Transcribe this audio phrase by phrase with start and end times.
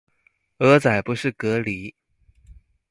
[0.57, 1.93] 蚵仔不是蛤蠣